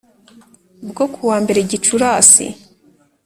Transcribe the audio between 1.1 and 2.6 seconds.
ku wa mbere gicurasi